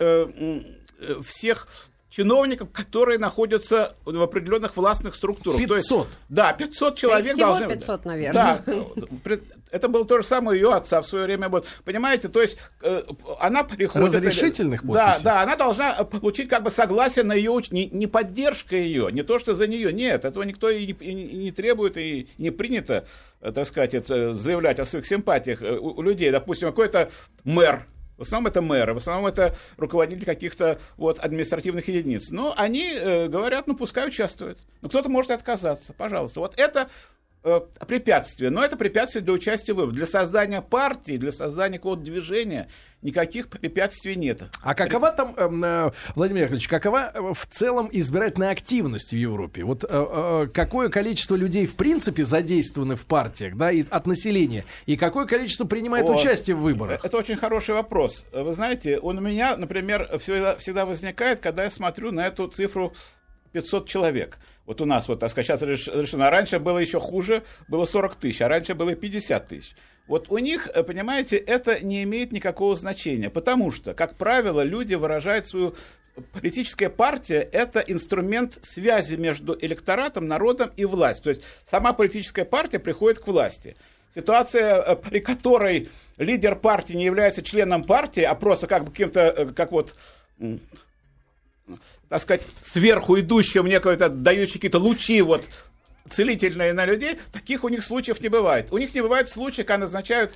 [1.24, 1.68] всех
[2.10, 5.60] чиновников, которые находятся в определенных властных структурах.
[5.60, 5.70] 500?
[5.70, 7.68] То есть, да, 500 человек всего должны...
[7.68, 8.64] 500, наверное.
[8.66, 9.38] Да,
[9.72, 11.50] это было то же самое ее отца в свое время.
[11.50, 13.04] Вот, понимаете, то есть э,
[13.40, 14.16] она приходит...
[14.16, 15.24] Разрешительных подписей?
[15.24, 17.62] Да, да, она должна получить как бы согласие на ее...
[17.72, 19.92] Не, не поддержка ее, не то, что за нее.
[19.92, 23.06] Нет, этого никто и не, и не требует, и не принято,
[23.42, 26.32] э, так сказать, это, заявлять о своих симпатиях э, у, у людей.
[26.32, 27.10] Допустим, какой-то
[27.44, 27.86] мэр
[28.18, 32.30] в основном это мэры, в основном это руководители каких-то вот административных единиц.
[32.30, 34.60] Но они э, говорят, ну пускай участвуют.
[34.82, 36.40] Но кто-то может отказаться, пожалуйста.
[36.40, 36.90] Вот это
[37.88, 38.50] препятствие.
[38.50, 39.96] Но это препятствие для участия в выборах.
[39.96, 42.68] Для создания партии, для создания какого-то движения
[43.02, 44.44] никаких препятствий нет.
[44.62, 49.64] А какова там, эм, э, Владимир Яковлевич, какова э, в целом избирательная активность в Европе?
[49.64, 54.66] Вот э, э, какое количество людей в принципе задействованы в партиях, да, и, от населения,
[54.88, 56.20] и какое количество принимает вот.
[56.20, 57.04] участие в выборах?
[57.06, 58.26] Это очень хороший вопрос.
[58.32, 62.94] Вы знаете, он у меня, например, всегда, всегда возникает, когда я смотрю на эту цифру
[63.52, 64.38] 500 человек.
[64.66, 66.28] Вот у нас, вот, так сказать, сейчас решено.
[66.28, 69.76] А раньше было еще хуже, было 40 тысяч, а раньше было 50 тысяч.
[70.08, 74.96] Вот у них, э, понимаете, это не имеет никакого значения, потому что, как правило, люди
[74.96, 75.76] выражают свою
[76.32, 81.24] политическая партия– это инструмент связи между электоратом, народом и властью.
[81.24, 83.76] То есть сама политическая партия приходит к власти.
[84.16, 89.20] Ситуация, э, при которой лидер партии не является членом партии, а просто как бы кем-то,
[89.20, 89.96] э, как вот
[92.10, 95.44] так сказать, сверху идущим мне какой-то дающий какие-то лучи вот
[96.10, 98.72] целительные на людей, таких у них случаев не бывает.
[98.72, 100.34] У них не бывает случаев, когда назначают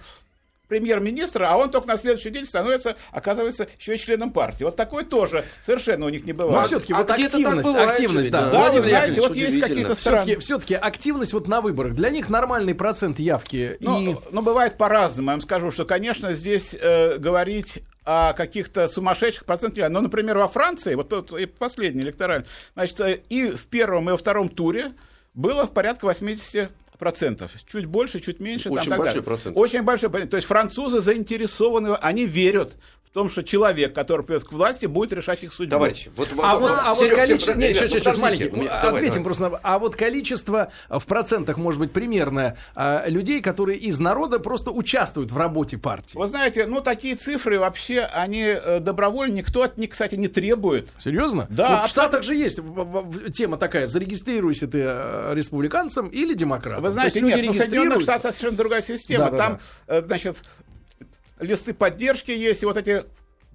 [0.71, 4.63] премьер-министра, а он только на следующий день становится, оказывается, еще и членом партии.
[4.63, 6.61] Вот такой тоже совершенно у них не бывает.
[6.61, 8.45] Но все-таки а вот активность, бывает, активность, да.
[8.45, 11.93] Да, да вы знаете, вот есть какие-то все-таки, все-таки активность вот на выборах.
[11.93, 13.75] Для них нормальный процент явки.
[13.81, 14.15] Но, и...
[14.31, 15.31] но бывает по-разному.
[15.31, 19.89] Я вам скажу, что, конечно, здесь э, говорить о каких-то сумасшедших процентах.
[19.89, 24.93] Но, например, во Франции, вот последний электоральный, значит, и в первом, и во втором туре
[25.33, 26.71] было в порядке 80
[27.01, 27.51] процентов.
[27.65, 28.69] Чуть больше, чуть меньше.
[28.69, 29.57] Очень там, большой так процент.
[29.57, 30.29] Очень большой процент.
[30.29, 32.77] То есть французы заинтересованы, они верят
[33.11, 35.71] в том, что человек, который придет к власти, будет решать их судьбу.
[35.71, 37.51] Товарищ, вот, а вот, а вот количество...
[37.51, 38.47] Нет, сейчас, сейчас, маленький.
[38.47, 39.23] Давай, ответим давай.
[39.25, 39.59] просто.
[39.61, 45.29] А вот количество в процентах, может быть, примерное, а, людей, которые из народа просто участвуют
[45.33, 46.17] в работе партии.
[46.17, 50.87] Вы знаете, ну, такие цифры вообще, они э, добровольно, никто от них, кстати, не требует.
[50.97, 51.47] Серьезно?
[51.49, 51.75] Да.
[51.75, 52.61] Вот в Штатах же есть
[53.33, 56.83] тема такая, зарегистрируйся ты э, республиканцем или демократом.
[56.83, 59.31] Вы знаете, нет, ну, в Соединенных Штатах совершенно другая система.
[59.31, 59.97] Да, Там, да.
[59.97, 60.37] Э, значит,
[61.41, 63.03] листы поддержки есть, и вот эти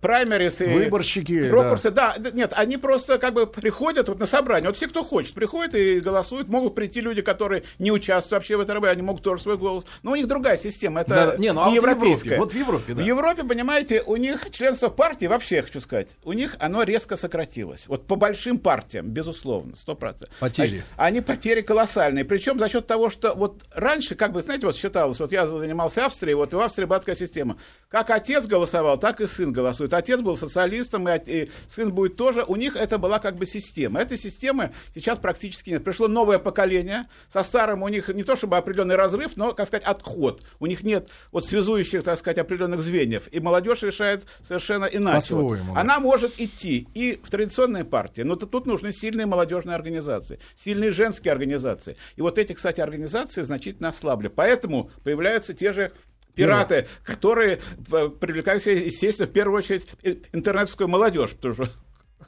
[0.01, 2.15] праймерис и выборщики, прокурсы, да.
[2.19, 4.69] да, нет, они просто как бы приходят вот на собрание.
[4.69, 6.49] Вот все, кто хочет, приходят и голосуют.
[6.49, 9.85] Могут прийти люди, которые не участвуют вообще в этой работе, они могут тоже свой голос.
[10.03, 12.29] Но у них другая система, это да, не, ну, а не вот европейская.
[12.29, 13.03] В Европе, вот в Европе, да.
[13.03, 17.17] В Европе, понимаете, у них членство партии, вообще я хочу сказать, у них оно резко
[17.17, 17.85] сократилось.
[17.87, 20.37] Вот по большим партиям, безусловно, сто процентов.
[20.39, 20.69] Потери.
[20.69, 22.25] Значит, они потери колоссальные.
[22.25, 26.07] Причем за счет того, что вот раньше, как бы, знаете, вот считалось, вот я занимался
[26.07, 27.57] Австрией, вот и в Австрии была такая система.
[27.89, 32.45] Как отец голосовал, так и сын голосует отец был социалистом, и, и сын будет тоже.
[32.47, 34.01] У них это была как бы система.
[34.01, 35.85] Этой системы сейчас практически нет.
[35.85, 37.05] Пришло новое поколение.
[37.33, 40.43] Со старым у них не то чтобы определенный разрыв, но, как сказать, отход.
[40.61, 43.29] У них нет вот связующих, так сказать, определенных звеньев.
[43.33, 45.35] И молодежь решает совершенно иначе.
[45.35, 45.59] Вот.
[45.75, 51.33] Она может идти и в традиционные партии, но тут нужны сильные молодежные организации, сильные женские
[51.33, 51.97] организации.
[52.17, 54.29] И вот эти, кстати, организации значительно ослабли.
[54.29, 55.93] Поэтому появляются те же
[56.37, 56.89] пираты, Пират.
[57.03, 59.89] которые э, привлекают, естественно, в первую очередь
[60.33, 61.69] интернетскую молодежь, потому что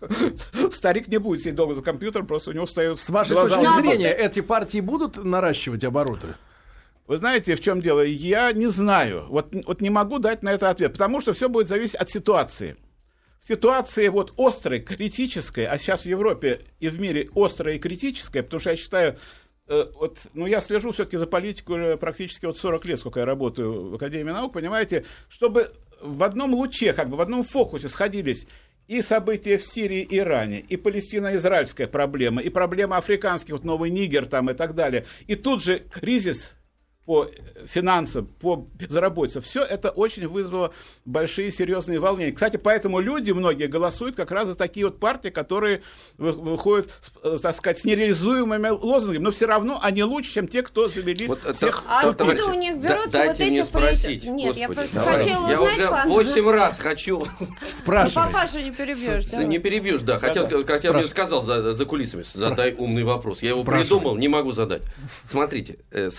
[0.72, 3.80] Старик не будет сидеть долго за компьютером, просто у него встают С вашей глаза точки
[3.80, 6.28] зрения, эти партии будут наращивать обороты?
[7.06, 8.02] Вы знаете, в чем дело?
[8.02, 9.26] Я не знаю.
[9.28, 12.76] Вот, вот не могу дать на это ответ, потому что все будет зависеть от ситуации.
[13.40, 18.42] В ситуации вот острой, критической, а сейчас в Европе и в мире острая и критическая,
[18.42, 22.84] потому что я считаю, Э, вот, ну, я слежу все-таки за политикой практически вот 40
[22.86, 27.20] лет, сколько я работаю в Академии наук, понимаете, чтобы в одном луче, как бы в
[27.20, 28.46] одном фокусе сходились
[28.86, 34.26] и события в Сирии и Иране, и палестино-израильская проблема, и проблема африканских, вот новый Нигер
[34.26, 36.57] там и так далее, и тут же кризис
[37.08, 37.26] по
[37.66, 39.40] финансам, по безработице.
[39.40, 40.74] Все это очень вызвало
[41.06, 42.32] большие серьезные волнения.
[42.32, 45.80] Кстати, поэтому люди многие голосуют как раз за такие вот партии, которые
[46.18, 46.90] выходят,
[47.22, 51.28] э, так сказать, с нереализуемыми лозунгами, но все равно они лучше, чем те, кто завели
[51.28, 51.82] вот всех.
[51.88, 55.18] А откуда у них берутся да, вот эти спросить, Нет, Господи, я просто давай.
[55.18, 57.24] хотела я узнать, уже восемь раз хочу
[57.62, 58.16] спрашивать.
[58.16, 59.44] Ну, папаша не перебьешь, да?
[59.44, 60.18] Не перебьешь, да.
[60.18, 63.40] Хотел, как я мне сказал за, за кулисами, задай умный вопрос.
[63.40, 64.82] Я его придумал, не могу задать.
[65.26, 66.10] Смотрите, э,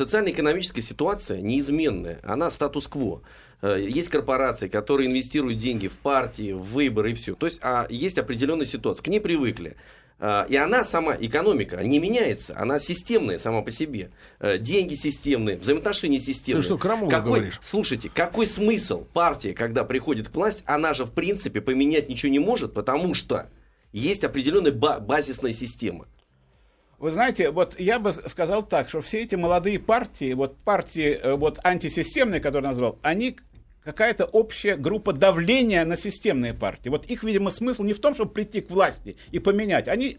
[0.80, 3.22] социально-экономическая ситуация не неизменная, она статус-кво.
[3.62, 7.36] Э, есть корпорации, которые инвестируют деньги в партии, в выборы и все.
[7.36, 9.76] То есть а есть определенная ситуация, к ней привыкли.
[10.20, 14.12] Э, и она сама, экономика, не меняется, она системная сама по себе.
[14.40, 16.62] Э, деньги системные, взаимоотношения системные.
[16.62, 17.60] Ты что, Крамола какой, говоришь?
[17.62, 22.40] Слушайте, какой смысл партии, когда приходит к власти, она же в принципе поменять ничего не
[22.40, 23.50] может, потому что
[23.92, 26.08] есть определенная базисная система.
[27.00, 31.34] Вы знаете, вот я бы сказал так, что все эти молодые партии, вот партии э,
[31.36, 33.38] вот антисистемные, которые назвал, они
[33.86, 36.90] какая-то общая группа давления на системные партии.
[36.90, 39.88] Вот их, видимо, смысл не в том, чтобы прийти к власти и поменять.
[39.88, 40.18] Они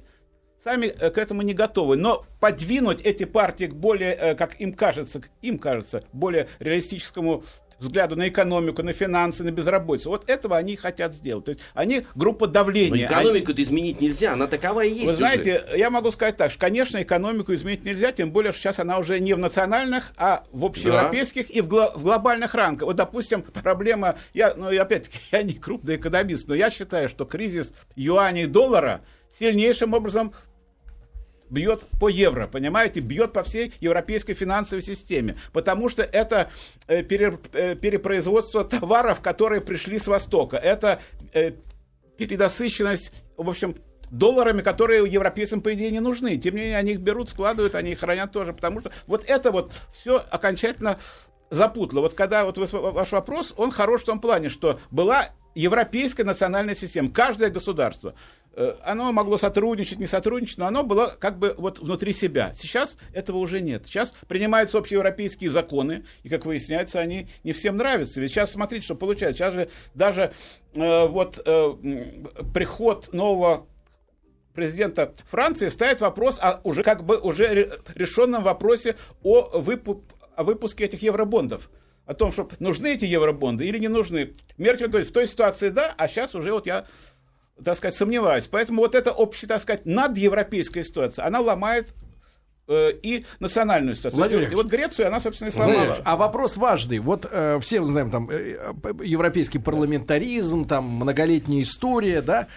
[0.65, 1.97] сами э, к этому не готовы.
[1.97, 7.45] Но подвинуть эти партии к более, э, как им кажется, им кажется, более реалистическому
[7.81, 10.11] взгляду на экономику, на финансы, на безработицу.
[10.11, 11.47] Вот этого они хотят сделать.
[11.47, 13.09] То есть они группа давления.
[13.09, 13.63] Но экономику они...
[13.63, 15.07] изменить нельзя, она такова и есть.
[15.07, 15.79] Вы знаете, уже.
[15.79, 19.19] я могу сказать так, что, конечно, экономику изменить нельзя, тем более, что сейчас она уже
[19.19, 21.55] не в национальных, а в общеевропейских да.
[21.55, 22.87] и в, гло- в глобальных рамках.
[22.87, 27.73] Вот, допустим, проблема, я, ну, опять-таки, я не крупный экономист, но я считаю, что кризис
[27.97, 29.03] юаней и доллара
[29.39, 30.33] сильнейшим образом
[31.51, 36.51] бьет по евро, понимаете, бьет по всей европейской финансовой системе, потому что это
[36.87, 41.01] э, э, перепроизводство товаров, которые пришли с Востока, это
[41.33, 41.53] э,
[42.17, 43.77] передосыщенность, в общем,
[44.11, 46.37] долларами, которые европейцам, по идее, не нужны.
[46.37, 49.53] Тем не менее, они их берут, складывают, они их хранят тоже, потому что вот это
[49.53, 50.99] вот все окончательно
[51.51, 52.01] запутало.
[52.01, 57.11] Вот когда вот ваш вопрос, он хорош в том плане, что была европейская национальная система.
[57.11, 58.15] Каждое государство
[58.83, 62.53] оно могло сотрудничать, не сотрудничать, но оно было как бы вот внутри себя.
[62.55, 63.87] Сейчас этого уже нет.
[63.87, 68.21] Сейчас принимаются общеевропейские законы, и, как выясняется, они не всем нравятся.
[68.21, 69.39] Ведь сейчас смотрите, что получается.
[69.39, 70.33] Сейчас же даже
[70.75, 71.73] э, вот э,
[72.53, 73.67] приход нового
[74.55, 80.85] президента Франции ставит вопрос о уже как бы уже решенном вопросе о, випу, о выпуске
[80.85, 81.71] этих евробондов
[82.07, 84.35] о том, что нужны эти евробонды или не нужны.
[84.59, 86.85] Меркель говорит, в той ситуации да, а сейчас уже вот я
[87.65, 88.47] так сказать, сомневаюсь.
[88.47, 91.89] Поэтому вот эта общая, так сказать, надевропейская ситуация, она ломает
[92.71, 94.19] и национальную ситуацию.
[94.19, 95.99] Владимир, и вот Грецию она, собственно, и сломала.
[96.05, 96.99] А вопрос важный.
[96.99, 102.49] Вот э, все знаем, там, э, европейский парламентаризм, там, многолетняя история, да?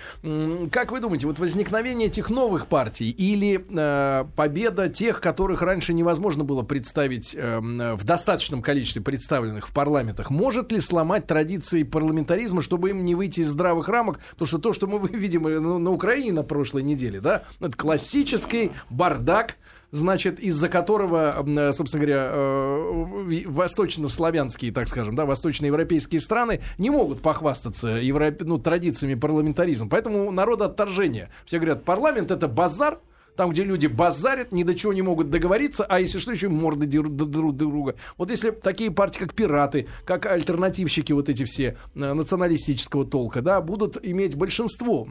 [0.72, 6.44] Как вы думаете, вот возникновение этих новых партий или э, победа тех, которых раньше невозможно
[6.44, 12.92] было представить э, в достаточном количестве представленных в парламентах, может ли сломать традиции парламентаризма, чтобы
[12.92, 14.20] им не выйти из здравых рамок?
[14.32, 17.76] Потому что то, что мы видим э, на, на Украине на прошлой неделе, да, это
[17.78, 19.58] классический бардак,
[19.94, 27.22] значит, из-за которого, э, собственно говоря, э, восточнославянские, так скажем, да, восточноевропейские страны не могут
[27.22, 28.36] похвастаться евро...
[28.40, 29.88] ну, традициями парламентаризма.
[29.88, 31.30] Поэтому народ отторжение.
[31.46, 33.00] Все говорят, парламент это базар,
[33.36, 36.88] там, где люди базарят, ни до чего не могут договориться, а если что, еще морды
[36.88, 37.96] дерут друг друга.
[38.18, 43.62] Вот если такие партии, как пираты, как альтернативщики, вот эти все э, националистического толка, да,
[43.62, 45.08] будут иметь большинство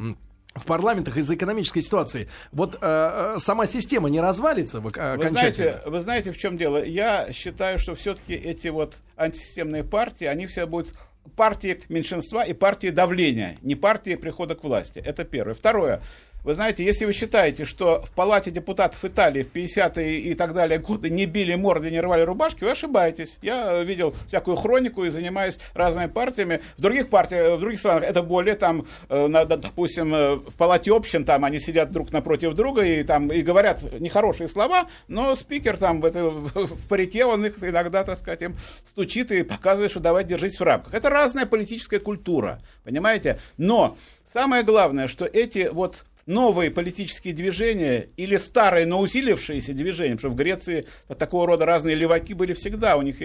[0.54, 2.28] в парламентах из-за экономической ситуации.
[2.52, 6.58] Вот э, э сама система не развалится в, э, вы знаете, вы знаете, в чем
[6.58, 6.84] дело?
[6.84, 10.94] Я считаю, что все-таки эти вот антисистемные партии, они все будут
[11.36, 15.02] партии меньшинства и партии давления, не партии прихода к власти.
[15.04, 15.54] Это первое.
[15.54, 16.02] Второе.
[16.44, 20.80] Вы знаете, если вы считаете, что в Палате депутатов Италии в 50-е и так далее
[20.80, 23.38] годы не били морды, не рвали рубашки, вы ошибаетесь.
[23.42, 26.60] Я видел всякую хронику и занимаюсь разными партиями.
[26.76, 31.24] В других партиях, в других странах это более там, э, допустим, э, в Палате общин
[31.24, 36.00] там они сидят друг напротив друга и там и говорят нехорошие слова, но спикер там
[36.00, 38.56] в, это, в парике, он их иногда, так сказать, им
[38.88, 40.92] стучит и показывает, что давайте держитесь в рамках.
[40.92, 43.38] Это разная политическая культура, понимаете?
[43.58, 50.30] Но самое главное, что эти вот новые политические движения или старые, но усилившиеся движения, потому
[50.30, 50.84] что в Греции
[51.18, 53.16] такого рода разные леваки были всегда, у них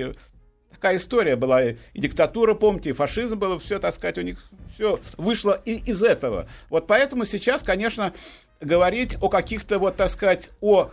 [0.71, 4.99] такая история была, и диктатура, помните, и фашизм было, все, так сказать, у них все
[5.17, 6.47] вышло и из этого.
[6.69, 8.13] Вот поэтому сейчас, конечно,
[8.61, 10.91] говорить о каких-то, вот, так сказать, о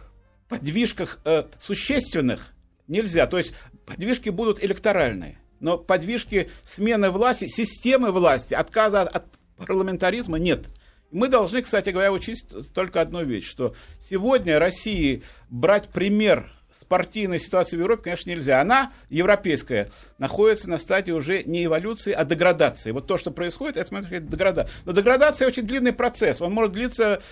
[0.49, 2.53] подвижках э, существенных
[2.89, 3.27] нельзя.
[3.27, 3.55] То есть
[3.87, 9.25] подвижки будут электоральные, но подвижки смены власти, системы власти, отказа от
[9.57, 10.67] парламентаризма нет.
[11.15, 17.39] Мы должны, кстати говоря, учесть только одну вещь, что сегодня России брать пример с партийной
[17.39, 18.61] ситуации в Европе, конечно, нельзя.
[18.61, 22.91] Она, европейская, находится на стадии уже не эволюции, а деградации.
[22.91, 24.75] Вот то, что происходит, это, смотрите, деградация.
[24.87, 26.41] Но деградация очень длинный процесс.
[26.41, 27.23] Он может длиться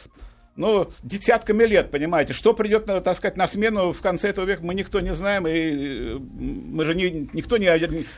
[0.55, 2.35] ну, десятками лет, понимаете.
[2.35, 6.19] Что придет, так сказать, на смену в конце этого века, мы никто не знаем, и
[6.19, 7.67] мы же не, никто не,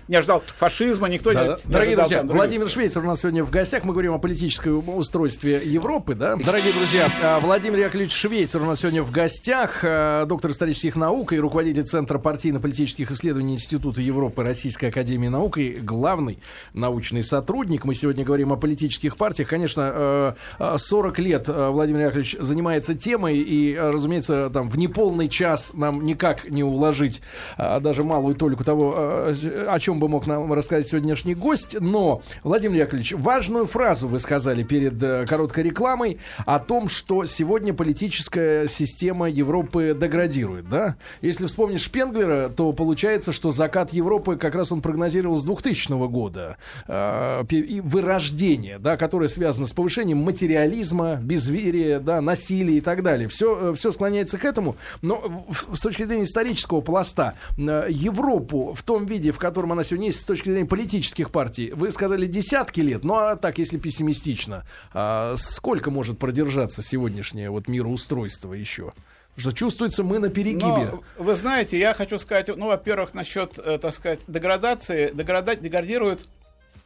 [0.09, 1.59] не ожидал фашизма, никто да, не, да.
[1.65, 4.19] не Дорогие ожидал, друзья, там, Владимир Швейцер у нас сегодня в гостях, мы говорим о
[4.19, 6.35] политическом устройстве Европы, да.
[6.35, 9.83] Дорогие друзья, а, Владимир Яковлевич Швейцер у нас сегодня в гостях,
[10.27, 16.41] доктор исторических наук и руководитель Центра партийно-политических исследований Института Европы Российской Академии Наук и главный
[16.73, 17.85] научный сотрудник.
[17.85, 19.49] Мы сегодня говорим о политических партиях.
[19.49, 25.73] Конечно, 40 а, лет Владимир Яковлевич Владимирович занимается темой, и, разумеется, там в неполный час
[25.75, 27.21] нам никак не уложить
[27.57, 29.35] а, даже малую толику того, а,
[29.69, 31.77] о чем бы мог нам рассказать сегодняшний гость.
[31.79, 37.75] Но, Владимир Яковлевич, важную фразу вы сказали перед а, короткой рекламой о том, что сегодня
[37.75, 40.97] политическая система Европы деградирует, да?
[41.21, 46.57] Если вспомнить Шпенглера, то получается, что закат Европы как раз он прогнозировал с 2000 года
[46.89, 53.03] э, и вырождение, да, которое связано с повышением материализма, безверия, да, да, насилие и так
[53.03, 53.29] далее.
[53.29, 54.77] Все, э, все склоняется к этому.
[55.03, 60.07] Но с точки зрения исторического пласта, э, Европу в том виде, в котором она сегодня
[60.07, 64.65] есть, с точки зрения политических партий, вы сказали десятки лет, ну а так, если пессимистично,
[64.93, 68.93] а сколько может продержаться сегодняшнее вот мироустройство еще?
[69.37, 70.63] что чувствуется, мы на перегибе.
[70.93, 75.11] Но, вы знаете, я хочу сказать, ну, во-первых, насчет, э, так сказать, деградации.
[75.13, 75.57] Деграда...
[75.57, 76.29] Деградирует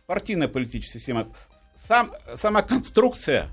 [0.07, 1.29] партийная политическая система.
[1.75, 3.51] Сам, сама конструкция,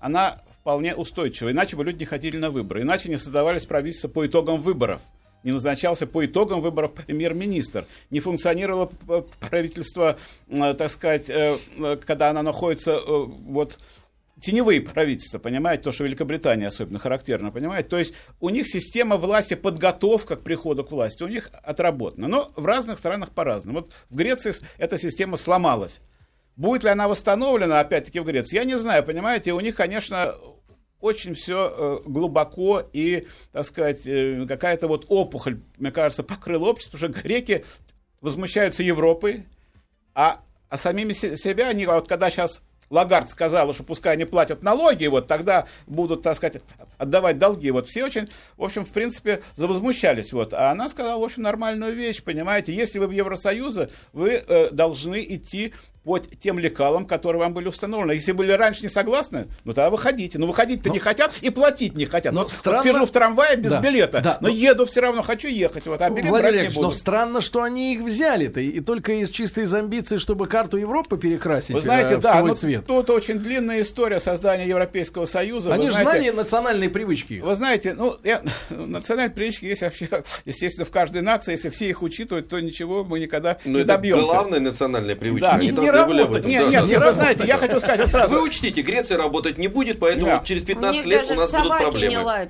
[0.00, 1.50] она вполне устойчиво.
[1.50, 2.82] Иначе бы люди не ходили на выборы.
[2.82, 5.02] Иначе не создавались правительства по итогам выборов.
[5.42, 7.86] Не назначался по итогам выборов премьер-министр.
[8.10, 8.92] Не функционировало
[9.40, 10.16] правительство,
[10.48, 13.80] э, так сказать, э, э, когда оно находится вот
[14.40, 19.54] теневые правительства, понимаете, то, что Великобритания особенно характерно, понимаете, то есть у них система власти,
[19.54, 23.80] подготовка к приходу к власти, у них отработана, но в разных странах по-разному.
[23.80, 26.00] Вот в Греции эта система сломалась.
[26.56, 30.34] Будет ли она восстановлена, опять-таки, в Греции, я не знаю, понимаете, у них, конечно,
[31.02, 36.96] очень все э, глубоко и, так сказать, э, какая-то вот опухоль, мне кажется, покрыла общество,
[36.96, 37.64] потому что греки
[38.20, 39.44] возмущаются Европой,
[40.14, 42.62] а, а самими себя они, вот когда сейчас
[42.92, 46.62] Лагард сказала, что пускай они платят налоги, вот тогда будут, так сказать,
[46.98, 47.70] отдавать долги.
[47.70, 50.34] Вот все очень, в общем, в принципе, завозмущались.
[50.34, 50.52] Вот.
[50.52, 52.74] А она сказала, общем, нормальную вещь, понимаете.
[52.74, 55.72] Если вы в Евросоюзе, вы э, должны идти
[56.04, 58.12] под тем лекалам, которые вам были установлены.
[58.12, 60.38] Если были раньше не согласны, ну тогда выходите.
[60.38, 62.32] Но выходить-то но, не хотят и платить не хотят.
[62.32, 62.82] Но вот, странно...
[62.82, 65.86] сижу в трамвае без да, билета, да, но, но еду все равно, хочу ехать.
[65.86, 66.88] Вот, а билет Владимир брать не буду.
[66.88, 71.16] Но странно, что они их взяли-то, и только из чистой из амбиций, чтобы карту Европы
[71.16, 72.86] перекрасить Вы знаете, э, в да, свой ну, цвет.
[72.86, 75.72] Тут очень длинная история создания Европейского Союза.
[75.72, 77.40] Они же знали национальные привычки.
[77.40, 80.08] Вы знаете, ну, я, национальные привычки есть вообще,
[80.44, 81.52] естественно, в каждой нации.
[81.52, 84.24] Если все их учитывать, то ничего мы никогда но не добьемся.
[84.24, 85.52] главная национальная привычка.
[85.52, 86.44] Да, не, не работать.
[86.44, 88.32] Не, нет, нет, вы знаете, я хочу сказать сразу.
[88.32, 92.48] Вы учтите, Греция работать не будет, поэтому через 15 лет у нас будут проблемы.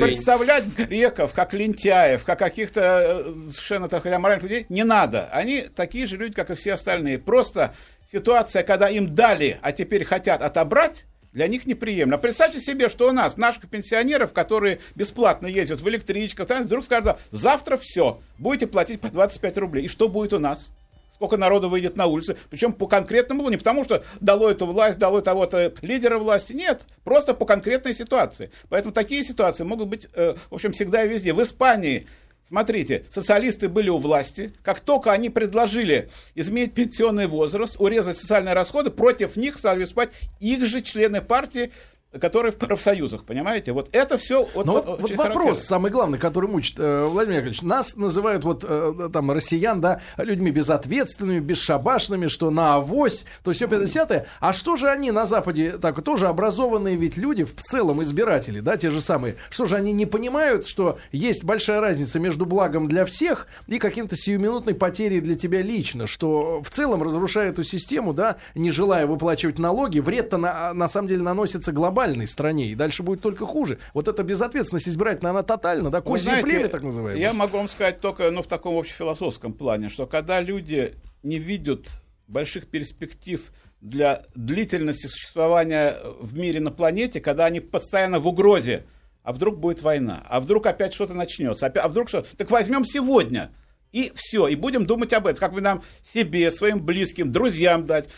[0.00, 5.28] Представлять греков как лентяев, как каких-то э, совершенно, так сказать, аморальных людей не надо.
[5.32, 7.18] Они такие же люди, как и все остальные.
[7.18, 7.74] Просто
[8.10, 12.18] ситуация, когда им дали, а теперь хотят отобрать, для них неприемлемо.
[12.18, 17.76] Представьте себе, что у нас, наших пенсионеров, которые бесплатно ездят в электричках, вдруг скажут, завтра
[17.76, 19.84] все, будете платить по 25 рублей.
[19.84, 20.72] И что будет у нас?
[21.20, 22.38] Сколько народу выйдет на улицы.
[22.48, 26.54] Причем по конкретному, не потому что дало эту власть, дало того-то лидера власти.
[26.54, 28.50] Нет, просто по конкретной ситуации.
[28.70, 31.34] Поэтому такие ситуации могут быть, э, в общем, всегда и везде.
[31.34, 32.06] В Испании
[32.48, 34.52] Смотрите, социалисты были у власти.
[34.64, 40.10] Как только они предложили изменить пенсионный возраст, урезать социальные расходы, против них стали выступать
[40.40, 41.70] их же члены партии,
[42.18, 43.72] которые в профсоюзах, понимаете?
[43.72, 44.48] Вот это все...
[44.54, 47.62] Вот, Но вот, вот, вот вопрос самый главный, который мучит э, Владимир Яковлевич.
[47.62, 53.68] Нас называют вот э, там россиян, да, людьми безответственными, бесшабашными, что на авось, то все
[53.68, 58.58] 50 А что же они на Западе, так тоже образованные ведь люди, в целом избиратели,
[58.58, 62.88] да, те же самые, что же они не понимают, что есть большая разница между благом
[62.88, 68.12] для всех и каким-то сиюминутной потерей для тебя лично, что в целом разрушая эту систему,
[68.12, 72.74] да, не желая выплачивать налоги, вред-то на, на самом деле наносится глобально глобальной стране, и
[72.74, 73.78] дальше будет только хуже.
[73.94, 77.20] Вот эта безответственность избирательная, она тотальна, да, козье племя, так называемое.
[77.20, 81.86] Я могу вам сказать только, ну, в таком общефилософском плане, что когда люди не видят
[82.26, 88.86] больших перспектив для длительности существования в мире на планете, когда они постоянно в угрозе,
[89.22, 92.24] а вдруг будет война, а вдруг опять что-то начнется, а вдруг что?
[92.36, 93.52] Так возьмем сегодня.
[93.92, 98.08] И все, и будем думать об этом, как бы нам себе, своим близким, друзьям дать,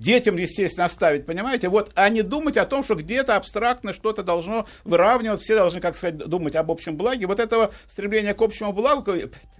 [0.00, 1.68] детям, естественно, оставить, понимаете?
[1.68, 5.96] Вот, а не думать о том, что где-то абстрактно что-то должно выравнивать, все должны, как
[5.96, 7.26] сказать, думать об общем благе.
[7.26, 9.12] Вот этого стремления к общему благу,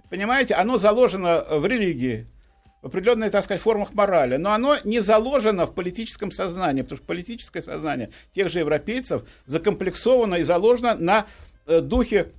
[0.09, 2.25] понимаете, оно заложено в религии,
[2.81, 7.05] в определенных, так сказать, формах морали, но оно не заложено в политическом сознании, потому что
[7.05, 11.27] политическое сознание тех же европейцев закомплексовано и заложено на
[11.67, 12.31] э, духе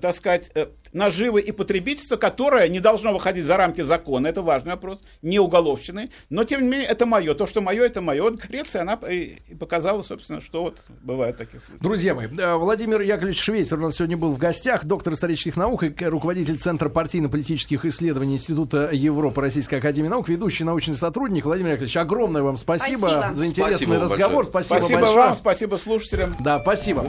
[0.00, 4.72] так сказать, э, наживы и потребительства, которое не должно выходить за рамки закона, это важный
[4.72, 8.22] вопрос, не уголовщины, но тем не менее это мое, то, что мое, это мое.
[8.22, 11.82] Вот Греция, она и показала, собственно, что вот бывает такие случаи.
[11.82, 15.94] Друзья мои, Владимир Яковлевич Швейцер у нас сегодня был в гостях, доктор исторических наук и
[16.04, 21.44] руководитель Центра партийно-политических исследований Института Европы Российской Академии Наук, ведущий научный сотрудник.
[21.44, 23.34] Владимир Яковлевич, огромное вам спасибо, спасибо.
[23.34, 24.46] за интересный спасибо разговор.
[24.46, 25.18] Спасибо, спасибо большое.
[25.18, 26.36] вам, спасибо слушателям.
[26.40, 27.00] Да, спасибо.